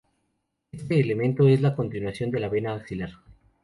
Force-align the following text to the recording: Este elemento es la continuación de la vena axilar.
Este 0.71 0.99
elemento 0.99 1.47
es 1.47 1.61
la 1.61 1.75
continuación 1.75 2.31
de 2.31 2.39
la 2.39 2.49
vena 2.49 2.73
axilar. 2.73 3.11